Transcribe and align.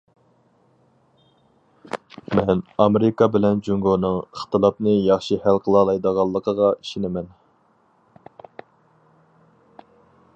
مەن 2.39 2.63
ئامېرىكا 2.85 3.27
بىلەن 3.35 3.61
جۇڭگونىڭ 3.67 4.17
ئىختىلاپنى 4.21 4.95
ياخشى 5.09 5.39
ھەل 5.45 5.61
قىلالايدىغانلىقىغا 5.67 6.73
ئىشىنىمەن. 6.79 7.31